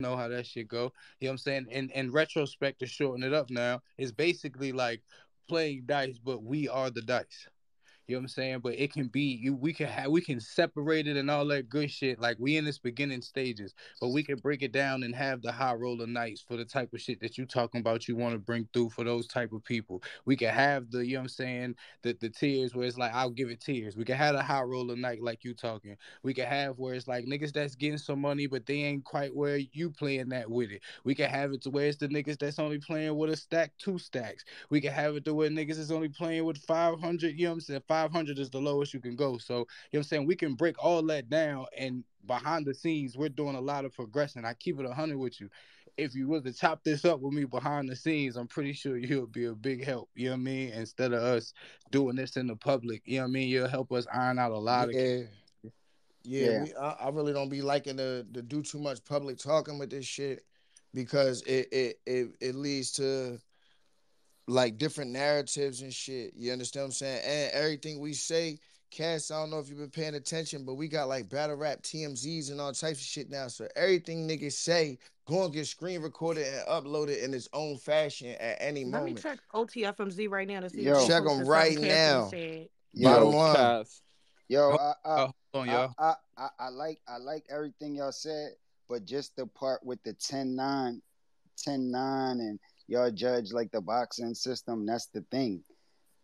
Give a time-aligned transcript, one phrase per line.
[0.00, 0.92] know how that shit go.
[1.20, 1.66] You know what I'm saying?
[1.70, 5.02] And in retrospect, to shorten it up now, it's basically like
[5.48, 7.48] playing dice, but we are the dice.
[8.06, 8.60] You know what I'm saying?
[8.60, 9.54] But it can be you.
[9.54, 12.20] We can have we can separate it and all that good shit.
[12.20, 15.52] Like we in this beginning stages, but we can break it down and have the
[15.52, 18.08] high roller nights for the type of shit that you talking about.
[18.08, 20.02] You want to bring through for those type of people.
[20.24, 23.14] We can have the you know what I'm saying the the tiers where it's like
[23.14, 23.96] I'll give it tiers.
[23.96, 25.96] We can have a high roller night like you talking.
[26.22, 29.34] We can have where it's like niggas that's getting some money but they ain't quite
[29.34, 30.82] where you playing that with it.
[31.04, 33.72] We can have it to where it's the niggas that's only playing with a stack,
[33.78, 34.44] two stacks.
[34.70, 37.38] We can have it to where niggas is only playing with 500.
[37.38, 37.82] You know what I'm saying?
[37.96, 39.38] 500 is the lowest you can go.
[39.38, 40.26] So, you know what I'm saying?
[40.26, 43.94] We can break all that down and behind the scenes, we're doing a lot of
[43.94, 44.44] progression.
[44.44, 45.48] I keep it 100 with you.
[45.96, 48.98] If you was to chop this up with me behind the scenes, I'm pretty sure
[48.98, 50.10] you'll be a big help.
[50.14, 50.68] You know what I mean?
[50.70, 51.54] Instead of us
[51.90, 53.48] doing this in the public, you know what I mean?
[53.48, 55.00] You'll help us iron out a lot yeah.
[55.00, 55.26] of.
[55.62, 55.70] Yeah,
[56.50, 56.62] Yeah.
[56.64, 59.90] We, I, I really don't be liking to, to do too much public talking with
[59.90, 60.44] this shit
[60.92, 63.38] because it it it, it leads to
[64.46, 66.32] like different narratives and shit.
[66.36, 67.22] You understand what I'm saying?
[67.24, 68.58] And everything we say,
[68.90, 71.82] Cass, I don't know if you've been paying attention, but we got like battle rap
[71.82, 73.48] TMZs and all types of shit now.
[73.48, 78.36] So everything niggas say, go and get screen recorded and uploaded in its own fashion
[78.38, 79.24] at any moment.
[79.24, 80.82] Let me check OTFMZ right now to see.
[80.82, 80.92] Yo.
[80.92, 82.28] if they Check 'em right now.
[82.28, 82.68] said.
[82.94, 83.56] Bottom Yo, line.
[83.56, 84.02] Cass.
[84.48, 85.94] yo, I, I, Oh, hold on, I, y'all.
[85.98, 88.52] I, I, I like I like everything y'all said,
[88.88, 91.00] but just the part with the 10-9,
[91.66, 92.58] 10-9 and
[92.88, 95.62] y'all judge like the boxing system, that's the thing.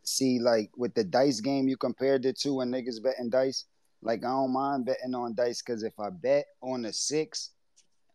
[0.05, 3.65] See, like with the dice game you compared it to when niggas betting dice,
[4.03, 7.51] like I don't mind betting on dice because if I bet on a six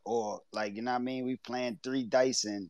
[0.04, 2.70] or like you know what I mean, we playing three dice and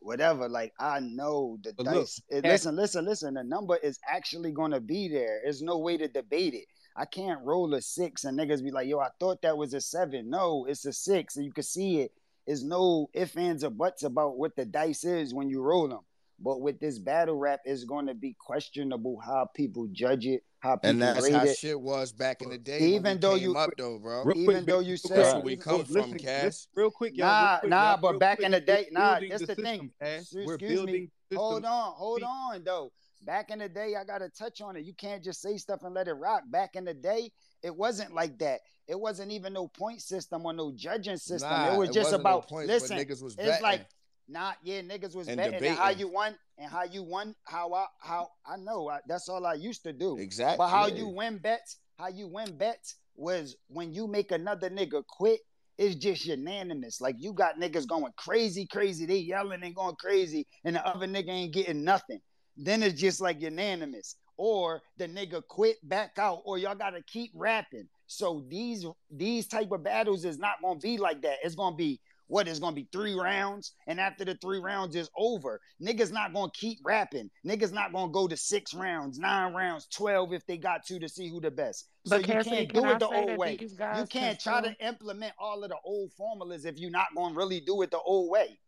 [0.00, 2.20] whatever, like I know the But look, dice.
[2.30, 3.34] it- Cat- listen, listen, listen.
[3.34, 5.40] The number is actually gonna be there.
[5.44, 6.64] There's no way to debate it.
[6.98, 9.80] I can't roll a six and niggas be like, yo, I thought that was a
[9.82, 10.30] seven.
[10.30, 11.36] No, it's a six.
[11.36, 12.12] And you can see it.
[12.46, 16.00] There's no ifs, ands, or buts about what the dice is when you roll them.
[16.38, 20.76] But with this battle rap, it's going to be questionable how people judge it, how
[20.76, 21.56] people And that's rate how it.
[21.56, 22.78] shit was back in the day.
[22.78, 24.24] Even when we though came you- up though, bro.
[24.24, 26.68] Real Even quick, though you said- That's where we so come from, listen, Cass.
[26.74, 27.26] real quick, y'all.
[27.28, 29.46] Nah, real quick, nah, y'all, but real back quick, in the day, nah, that's the
[29.46, 29.90] system, thing.
[30.00, 30.20] Cass.
[30.22, 30.68] Excuse We're me.
[30.68, 32.92] building Hold on, hold on, though.
[33.22, 34.84] Back in the day, I gotta touch on it.
[34.84, 36.42] You can't just say stuff and let it rock.
[36.48, 37.32] Back in the day,
[37.62, 38.60] it wasn't like that.
[38.88, 41.50] It wasn't even no point system or no judging system.
[41.50, 42.98] Nah, it was just wasn't no about points, listen.
[42.98, 43.86] niggas was it's like
[44.28, 47.34] Nah, yeah, niggas was And betting and how you won and how you won.
[47.44, 50.18] How I how I know I, that's all I used to do.
[50.18, 50.58] exactly.
[50.58, 55.06] But how you win bets, how you win bets was when you make another nigga
[55.06, 55.40] quit.
[55.78, 57.00] It's just unanimous.
[57.00, 59.04] Like you got niggas going crazy, crazy.
[59.06, 62.20] They yelling and going crazy, and the other nigga ain't getting nothing.
[62.56, 64.16] Then it's just like unanimous.
[64.36, 67.88] Or the nigga quit, back out, or y'all gotta keep rapping.
[68.06, 71.38] So these these type of battles is not gonna be like that.
[71.42, 75.08] It's gonna be what is gonna be three rounds, and after the three rounds is
[75.16, 77.30] over, niggas not gonna keep rapping.
[77.46, 81.08] Niggas not gonna go to six rounds, nine rounds, twelve if they got to to
[81.08, 81.88] see who the best.
[82.04, 83.58] So But you Cassidy, can't can do I it the old way.
[83.60, 87.34] You can't can try to implement all of the old formulas if you're not gonna
[87.34, 88.58] really do it the old way.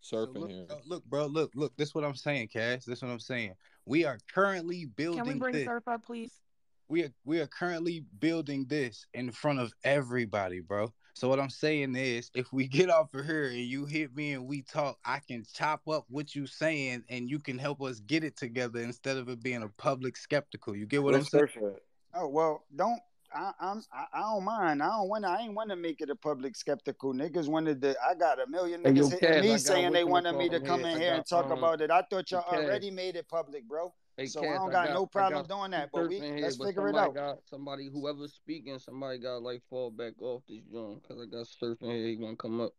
[0.00, 0.66] So Surfing look, here.
[0.86, 1.76] look, bro, look, look.
[1.76, 2.84] This is what I'm saying, Cass.
[2.84, 3.54] This is what I'm saying.
[3.90, 5.24] We are currently building.
[5.24, 5.66] Can we bring this.
[5.66, 6.30] Surf up, please?
[6.90, 10.92] we are we are currently building this in front of everybody, bro.
[11.14, 14.32] So what I'm saying is, if we get off of here and you hit me
[14.32, 18.00] and we talk, I can chop up what you saying and you can help us
[18.00, 20.76] get it together instead of it being a public skeptical.
[20.76, 21.48] You get what I'm saying?
[21.54, 21.74] Surf?
[22.14, 23.00] Oh well, don't.
[23.32, 23.82] I, I'm.
[23.92, 24.82] I, I don't mind.
[24.82, 25.24] I don't want.
[25.24, 27.14] to I ain't want to make it a public skeptical.
[27.14, 27.94] Niggas wanted to.
[28.04, 31.14] I got a million niggas hitting me saying they wanted me to come in here
[31.14, 31.90] and talk um, about it.
[31.90, 33.92] I thought y'all already made it public, bro.
[34.16, 35.90] Hey, So Cass, I don't I got, got, no problem got doing that.
[35.92, 37.14] But we here, let's but figure it out.
[37.14, 41.46] got somebody whoever's speaking, somebody got like fall back off this joint because I got
[41.46, 42.06] surfing here.
[42.06, 42.72] He gonna come up.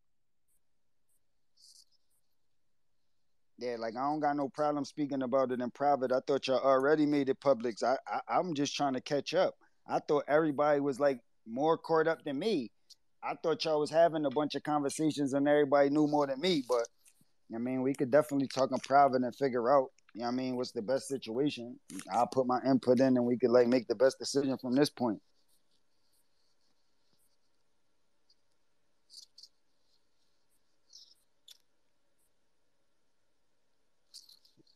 [3.57, 6.11] Yeah, like I don't got no problem speaking about it in private.
[6.11, 7.81] I thought y'all already made it public.
[7.83, 9.55] I, I I'm just trying to catch up.
[9.91, 12.71] I thought everybody was like more caught up than me.
[13.21, 16.63] I thought y'all was having a bunch of conversations and everybody knew more than me.
[16.67, 16.87] But
[17.53, 19.89] I mean, we could definitely talk in private and figure out.
[20.13, 20.55] You know I mean?
[20.55, 21.77] What's the best situation?
[22.13, 24.89] I'll put my input in and we could like make the best decision from this
[24.89, 25.19] point.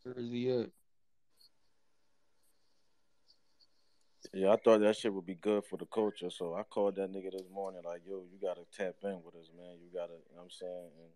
[0.04, 0.70] Where is he at?
[4.34, 7.12] Yeah, I thought that shit would be good for the culture, so I called that
[7.12, 9.78] nigga this morning like, "Yo, you gotta tap in with us, man.
[9.82, 11.12] You gotta, you know what I'm saying?" And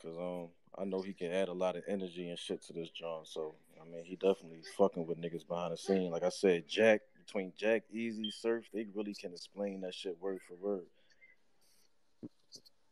[0.00, 2.90] cause um, I know he can add a lot of energy and shit to this
[2.90, 3.28] joint.
[3.28, 6.10] So I mean, he definitely fucking with niggas behind the scene.
[6.10, 10.40] Like I said, Jack between Jack, Easy, Surf, they really can explain that shit word
[10.46, 10.86] for word.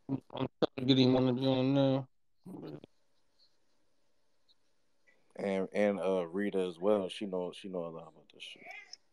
[0.09, 2.09] I'm trying to get him on the joint now.
[5.37, 7.09] And and uh Rita as well.
[7.09, 8.63] She know she know a lot about this shit.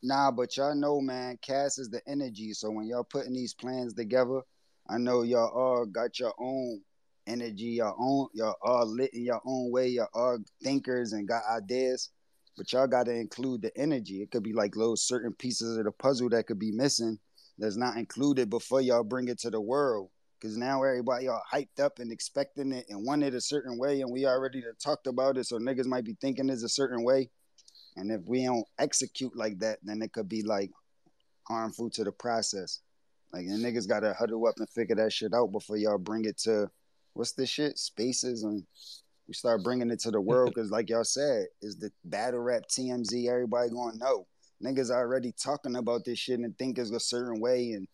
[0.03, 2.53] Nah, but y'all know, man, Cass is the energy.
[2.53, 4.41] So when y'all putting these plans together,
[4.89, 6.81] I know y'all all got your own
[7.25, 9.87] energy, your own, y'all all lit in your own way.
[9.87, 12.09] Y'all all thinkers and got ideas,
[12.55, 14.21] but y'all got to include the energy.
[14.21, 17.19] It could be like little certain pieces of the puzzle that could be missing
[17.57, 20.09] that's not included before y'all bring it to the world.
[20.39, 24.01] Cause now everybody all hyped up and expecting it and want it a certain way,
[24.01, 27.31] and we already talked about it, so niggas might be thinking it's a certain way.
[27.97, 30.71] And if we don't execute like that, then it could be like
[31.47, 32.81] harmful to the process.
[33.33, 36.37] Like the niggas gotta huddle up and figure that shit out before y'all bring it
[36.43, 36.69] to
[37.13, 37.77] what's this shit?
[37.77, 38.63] Spaces and
[39.27, 42.63] we start bringing it to the world because like y'all said is the battle rap
[42.69, 44.27] TMZ everybody gonna know.
[44.63, 47.87] Niggas already talking about this shit and think it's a certain way and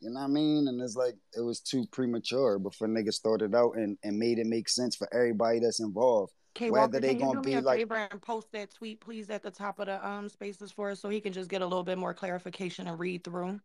[0.00, 0.68] you know what I mean?
[0.68, 4.46] And it's like it was too premature before niggas started out and, and made it
[4.46, 7.58] make sense for everybody that's involved K whether Walker, they can gonna do me be
[7.58, 10.72] a like favor and post that tweet, please, at the top of the um spaces
[10.72, 13.60] for us, so he can just get a little bit more clarification and read through.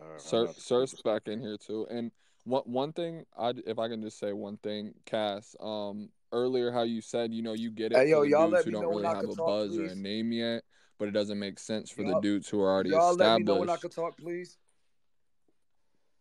[0.00, 1.86] All right, I'm Sir, about Sir's back in here too.
[1.90, 2.10] And
[2.44, 5.54] one one thing, I if I can just say one thing, Cass.
[5.60, 8.48] Um, earlier how you said you know you get it Hey, yo, for the y'all
[8.48, 10.62] dudes let who don't really have a talk, buzz or a name yet,
[10.98, 13.44] but it doesn't make sense for the Y'all, dudes who are already y'all let me
[13.44, 13.82] know when I established.
[13.82, 14.56] could talk, please.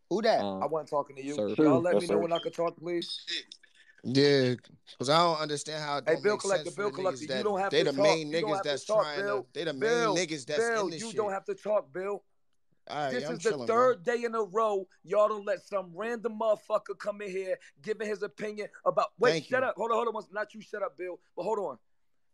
[0.09, 0.41] who that?
[0.41, 1.35] I Um, wasn't talking to you.
[1.35, 1.57] Surf.
[1.59, 1.79] Y'all Sure.
[1.79, 3.25] let me Yes, know when I can talk, please.
[4.03, 4.55] Yeah,
[4.91, 7.91] because I don't understand how Hey, Bill Collector, Bill Collector, you don't have they to
[7.91, 8.05] the talk.
[8.05, 9.41] main You niggas that's talk, trying Bill.
[9.43, 11.15] to they the main Bill, niggas that's Bill, in this you shit.
[11.17, 12.23] don't have to talk, Bill.
[12.89, 13.75] All right, This I'm is the chilling, bro.
[13.75, 18.07] third day in a row y'all don't let some random motherfucker come in here giving
[18.07, 19.07] his opinion about.
[19.19, 19.69] Wait, Thank shut you.
[19.69, 19.75] up.
[19.77, 20.23] Hold on, hold on.
[20.31, 21.19] Not you, shut up, Bill.
[21.35, 21.77] But hold on.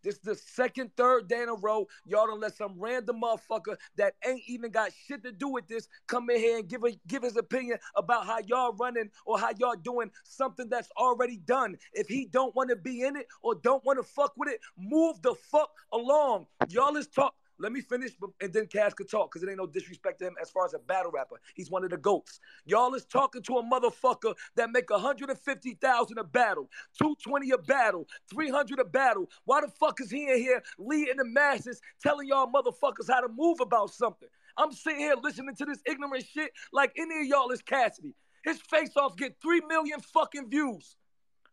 [0.04, 1.88] This is the second, third day in a row.
[2.06, 5.88] Y'all don't let some random motherfucker that ain't even got shit to do with this
[6.08, 9.50] come in here and give a, give his opinion about how y'all running or how
[9.58, 11.78] y'all doing something that's already done.
[11.94, 14.60] If he don't want to be in it or don't want to fuck with it,
[14.78, 16.48] move the fuck along.
[16.70, 17.36] Y'all is talk.
[17.57, 18.12] Let me finish,
[18.42, 20.74] and then Cash could talk because it ain't no disrespect to him as far as
[20.74, 21.40] a battle rapper.
[21.54, 22.40] He's one of the goats.
[22.66, 26.69] Y'all is talking to a motherfucker that make 150,000 a battle,
[27.00, 29.30] 220 a battle, 300 a battle.
[29.46, 33.30] Why the fuck is he in here leading the masses, telling y'all motherfuckers how to
[33.30, 34.30] move about something?
[34.58, 38.16] I'm sitting here listening to this ignorant shit like any of y'all is Cassidy.
[38.44, 40.98] His face off get 3 million fucking views.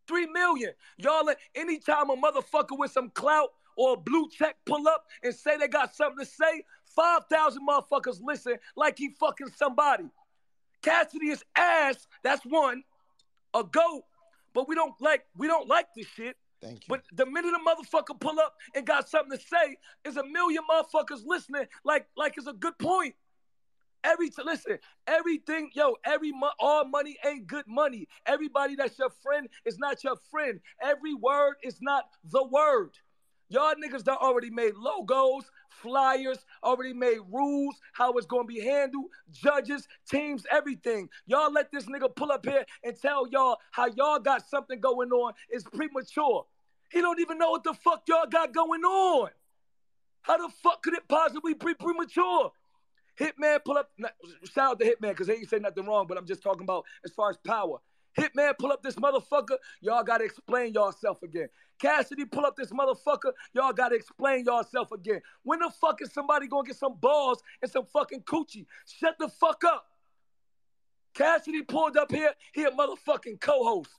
[0.08, 0.72] Three million.
[0.98, 5.56] Y'all, anytime a motherfucker with some clout or a blue check pull up and say
[5.56, 6.64] they got something to say,
[6.94, 10.04] 5,000 motherfuckers listen like he fucking somebody.
[10.82, 12.06] Cassidy is ass.
[12.22, 12.82] That's one.
[13.54, 14.02] A goat.
[14.54, 16.36] But we don't like we don't like this shit.
[16.60, 16.86] Thank you.
[16.88, 20.62] But the minute a motherfucker pull up and got something to say, is a million
[20.70, 23.14] motherfuckers listening like like it's a good point.
[24.04, 28.08] Every t- listen, everything, yo, every mo- all money ain't good money.
[28.26, 30.60] Everybody that's your friend is not your friend.
[30.82, 32.90] Every word is not the word.
[33.52, 39.04] Y'all niggas done already made logos, flyers, already made rules, how it's gonna be handled,
[39.30, 41.06] judges, teams, everything.
[41.26, 45.10] Y'all let this nigga pull up here and tell y'all how y'all got something going
[45.10, 46.46] on is premature.
[46.90, 49.28] He don't even know what the fuck y'all got going on.
[50.22, 52.52] How the fuck could it possibly be premature?
[53.20, 53.90] Hitman pull up.
[54.44, 56.86] Shout out to Hitman because he ain't say nothing wrong, but I'm just talking about
[57.04, 57.80] as far as power.
[58.18, 59.56] Hitman pull up this motherfucker.
[59.80, 61.48] Y'all gotta explain yourself again.
[61.80, 63.32] Cassidy pull up this motherfucker.
[63.54, 65.20] Y'all gotta explain yourself again.
[65.42, 68.66] When the fuck is somebody gonna get some balls and some fucking coochie?
[68.86, 69.86] Shut the fuck up.
[71.14, 72.32] Cassidy pulled up here.
[72.54, 73.90] He a motherfucking co-host.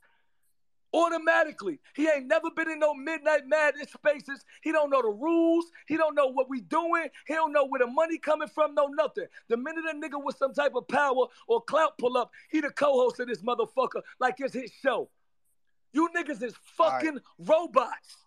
[0.94, 1.80] Automatically.
[1.96, 4.46] He ain't never been in no midnight madness spaces.
[4.62, 5.66] He don't know the rules.
[5.88, 7.08] He don't know what we doing.
[7.28, 9.26] He don't know where the money coming from, no nothing.
[9.50, 12.70] The minute a nigga with some type of power or clout pull up, he the
[12.70, 15.10] co-host of this motherfucker like it's his show.
[15.94, 18.18] You niggas is fucking robots.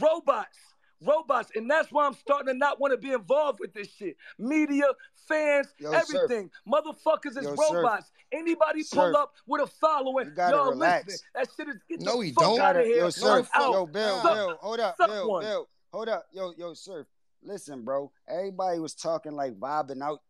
[0.00, 0.58] Robots.
[1.04, 1.50] Robots.
[1.54, 4.16] And that's why I'm starting to not want to be involved with this shit.
[4.38, 4.84] Media,
[5.28, 6.50] fans, Yo, everything.
[6.66, 8.10] Motherfuckers is Yo, robots.
[8.32, 11.06] Anybody pull up with a following, You gotta y'all relax.
[11.06, 11.18] listening.
[11.34, 12.60] That shit is get No, the he fuck don't.
[12.60, 12.96] out of here.
[12.96, 13.72] Yo, I'm out.
[13.72, 15.42] Yo, Bill, Suck- Bill, hold up, suck Bill, one.
[15.44, 16.26] Bill, hold up.
[16.32, 17.06] Yo, yo, Surf.
[17.42, 18.10] Listen, bro.
[18.28, 20.20] Everybody was talking like vibing out.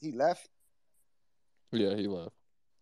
[0.00, 0.48] He left.
[1.72, 2.34] Yeah, he left.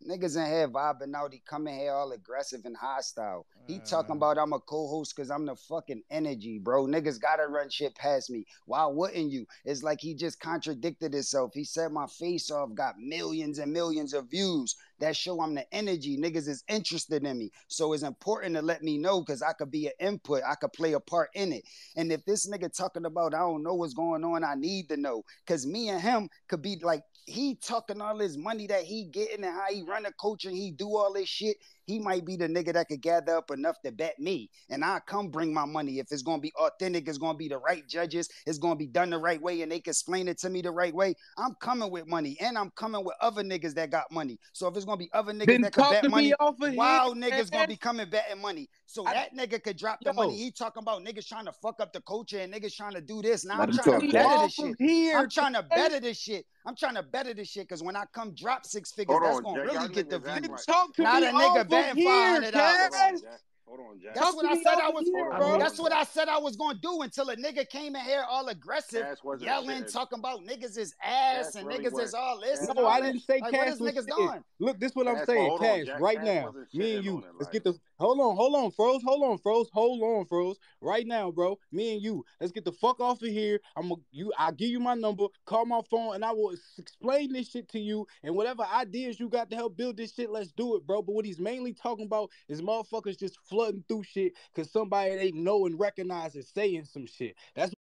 [0.07, 1.33] Niggas in here vibing out.
[1.33, 3.47] He coming here all aggressive and hostile.
[3.67, 4.17] He talking Uh.
[4.17, 6.87] about I'm a co-host because I'm the fucking energy, bro.
[6.87, 8.47] Niggas gotta run shit past me.
[8.67, 9.47] Why wouldn't you?
[9.64, 11.52] It's like he just contradicted himself.
[11.52, 14.76] He said my face off got millions and millions of views.
[15.00, 16.17] That show I'm the energy.
[16.17, 17.50] Niggas is interested in me.
[17.67, 20.43] So it's important to let me know because I could be an input.
[20.47, 21.64] I could play a part in it.
[21.97, 24.97] And if this nigga talking about I don't know what's going on, I need to
[24.97, 25.25] know.
[25.47, 29.44] Cause me and him could be like he tucking all his money that he getting
[29.44, 31.58] and how he run a coach and he do all this shit.
[31.88, 35.00] He might be the nigga that could gather up enough to bet me, and I
[35.07, 35.99] come bring my money.
[35.99, 39.09] If it's gonna be authentic, it's gonna be the right judges, it's gonna be done
[39.09, 41.14] the right way, and they can explain it to me the right way.
[41.38, 44.38] I'm coming with money, and I'm coming with other niggas that got money.
[44.52, 47.30] So if it's gonna be other niggas Then that can bet money, of wild here,
[47.30, 48.68] niggas gonna be coming betting money.
[48.85, 50.12] So I- that nigga could drop the Yo.
[50.12, 50.37] money.
[50.37, 53.23] He talking about niggas trying to fuck up the culture and niggas trying to do
[53.23, 53.47] this.
[53.47, 54.12] Now Let I'm trying to Cash.
[54.12, 54.76] better off this shit.
[54.78, 55.18] here.
[55.18, 56.45] I'm trying to better this shit.
[56.66, 59.37] I'm trying to better this shit because when I come drop six figures, Hold that's
[59.38, 59.73] on, gonna Jack.
[59.75, 60.50] really get the niggas act views.
[60.50, 62.52] like- Talk to Not me a nigga off of betting here, $500.
[62.52, 63.20] Cash.
[63.69, 64.01] Hold on, Jack.
[64.01, 64.15] Hold on, Jack.
[64.15, 65.05] That's what I said I was.
[65.05, 65.59] here, bro.
[65.59, 68.49] That's what I said I was gonna do until a nigga came in here all
[68.49, 69.07] aggressive,
[69.41, 72.87] yelling, talking about niggas is ass Cash and really niggas was- is all this No,
[72.87, 74.45] I didn't say Like, Cash what is niggas doing?
[74.59, 75.59] Look, this what I'm saying.
[75.59, 76.55] Cash, right Cash now.
[76.73, 77.17] Me and you.
[77.35, 79.03] Let's like- get the hold on, hold on, froze.
[79.03, 79.69] Hold on, froze.
[79.73, 80.59] Hold on, froze.
[80.81, 81.59] Right now, bro.
[81.71, 82.25] Me and you.
[82.41, 83.61] Let's get the fuck off of here.
[83.77, 87.33] I'm gonna you I'll give you my number, call my phone, and I will explain
[87.33, 88.07] this shit to you.
[88.23, 91.03] And whatever ideas you got to help build this shit, let's do it, bro.
[91.03, 95.33] But what he's mainly talking about is motherfuckers just flooding through shit because somebody they
[95.33, 97.35] know and recognize is saying some shit.
[97.57, 97.73] That's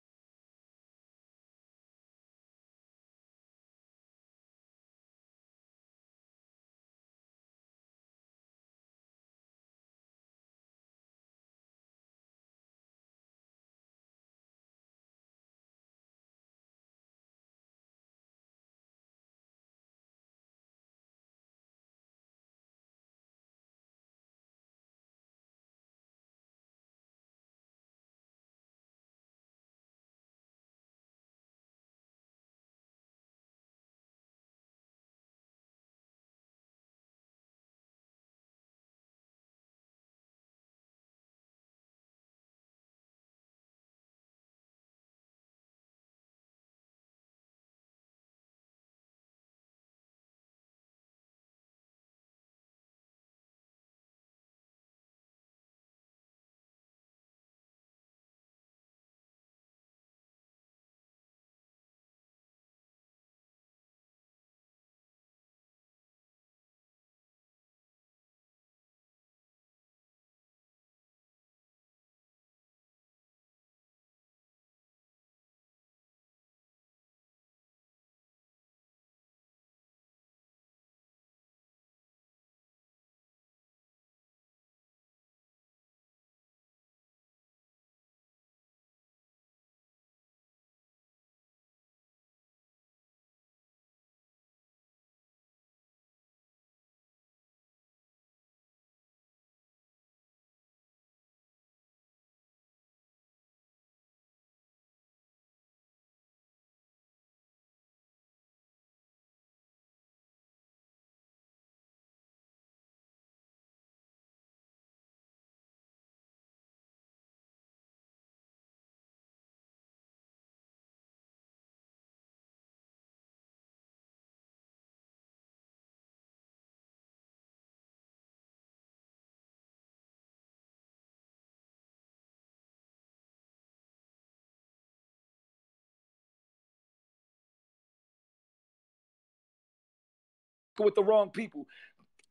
[140.85, 141.67] with the wrong people.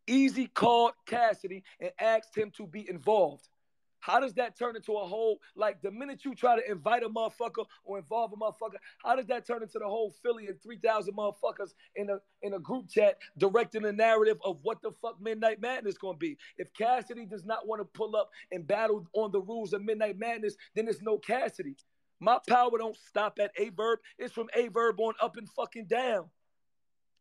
[0.07, 3.47] Easy called Cassidy and asked him to be involved.
[4.05, 7.09] How does that turn into a whole like the minute you try to invite a
[7.09, 11.11] motherfucker or involve a motherfucker, how does that turn into the whole Philly and 3,000
[11.15, 15.59] motherfuckers in a in a group chat directing the narrative of what the fuck Midnight
[15.59, 16.37] Madness gonna be?
[16.59, 20.19] If Cassidy does not want to pull up and battle on the rules of Midnight
[20.19, 21.75] Madness, then it's no Cassidy.
[22.19, 23.99] My power don't stop at Aye Verb.
[24.19, 26.29] It's from Aye Verb on up and fucking down.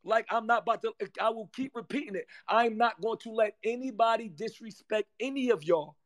[0.04, 0.92] Like I'm not about to.
[1.20, 2.26] I will keep repeating it.
[2.48, 5.96] I'm not going to let anybody disrespect any of y'all.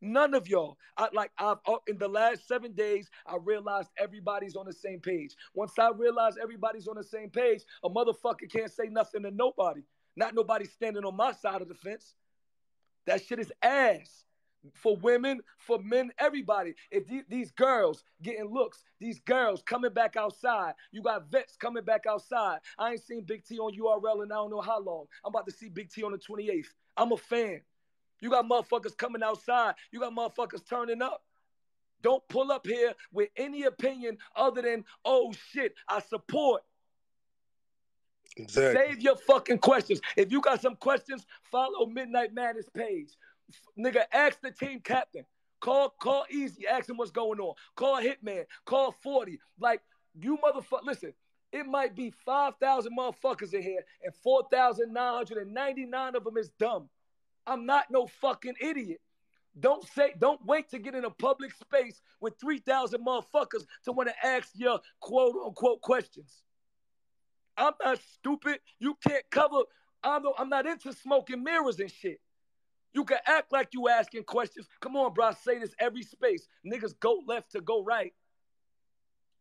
[0.00, 0.78] None of y'all.
[0.96, 4.98] I like I've uh, in the last seven days, I realized everybody's on the same
[4.98, 5.36] page.
[5.54, 9.82] Once I realized everybody's on the same page, a motherfucker can't say nothing to nobody.
[10.16, 12.14] Not nobody standing on my side of the fence.
[13.06, 14.24] That shit is ass.
[14.74, 16.74] For women, for men, everybody.
[16.90, 21.84] If the- these girls getting looks, these girls coming back outside, you got vets coming
[21.84, 22.60] back outside.
[22.78, 25.06] I ain't seen Big T on URL and I don't know how long.
[25.24, 26.72] I'm about to see Big T on the 28th.
[26.96, 27.60] I'm a fan.
[28.20, 29.74] You got motherfuckers coming outside.
[29.90, 31.24] You got motherfuckers turning up.
[32.02, 36.62] Don't pull up here with any opinion other than, oh shit, I support.
[38.36, 38.86] exactly.
[38.86, 40.00] Save your fucking questions.
[40.16, 43.10] If you got some questions, follow Midnight Madness page.
[43.78, 45.24] Nigga, ask the team captain.
[45.60, 46.66] Call, call easy.
[46.66, 47.54] Ask him what's going on.
[47.76, 48.44] Call Hitman.
[48.66, 49.38] Call 40.
[49.60, 49.82] Like,
[50.20, 50.84] you motherfucker.
[50.84, 51.14] Listen,
[51.52, 56.88] It might be 5,000 motherfuckers in here, and 4,999 of them is dumb.
[57.46, 59.00] I'm not no fucking idiot.
[59.58, 64.08] Don't say, don't wait to get in a public space with 3,000 motherfuckers to want
[64.08, 66.42] to ask your quote unquote questions.
[67.56, 68.60] I'm not stupid.
[68.78, 69.60] You can't cover.
[70.02, 72.20] I'm, I'm not into smoking mirrors and shit.
[72.94, 74.68] You can act like you asking questions.
[74.80, 75.26] Come on, bro.
[75.26, 76.46] I say this every space.
[76.66, 78.12] Niggas go left to go right.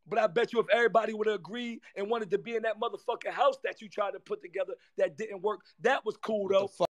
[0.08, 2.79] But I bet you if everybody would have agreed and wanted to be in that
[2.79, 6.72] motherfucking house that you tried to put together that didn't work, that was cool though.